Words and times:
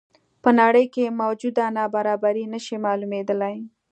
په 0.43 0.49
نړۍ 0.59 0.85
کې 0.93 1.15
موجوده 1.21 1.63
نابرابري 1.77 2.45
نه 2.53 2.59
شي 2.65 2.75
معلومېدلی. 2.85 3.55